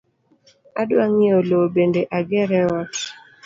Adwa 0.81 1.03
ng’iewo 1.11 1.41
lowo 1.49 1.67
bende 1.75 2.01
agere 2.17 2.59
ot 2.79 2.95